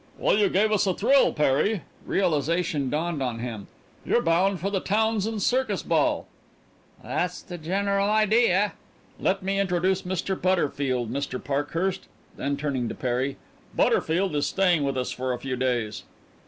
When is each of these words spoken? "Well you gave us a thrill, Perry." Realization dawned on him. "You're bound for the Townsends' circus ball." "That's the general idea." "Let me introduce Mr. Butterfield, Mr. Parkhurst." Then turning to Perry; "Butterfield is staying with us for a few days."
"Well 0.17 0.35
you 0.35 0.49
gave 0.49 0.71
us 0.71 0.87
a 0.87 0.95
thrill, 0.95 1.31
Perry." 1.31 1.83
Realization 2.07 2.89
dawned 2.89 3.21
on 3.21 3.37
him. 3.37 3.67
"You're 4.03 4.23
bound 4.23 4.59
for 4.59 4.71
the 4.71 4.79
Townsends' 4.79 5.45
circus 5.45 5.83
ball." 5.83 6.25
"That's 7.03 7.39
the 7.43 7.59
general 7.59 8.09
idea." 8.09 8.73
"Let 9.19 9.43
me 9.43 9.59
introduce 9.59 10.01
Mr. 10.01 10.33
Butterfield, 10.41 11.11
Mr. 11.13 11.37
Parkhurst." 11.43 12.07
Then 12.35 12.57
turning 12.57 12.89
to 12.89 12.95
Perry; 12.95 13.37
"Butterfield 13.75 14.35
is 14.35 14.47
staying 14.47 14.83
with 14.83 14.97
us 14.97 15.11
for 15.11 15.33
a 15.33 15.39
few 15.39 15.55
days." 15.55 16.01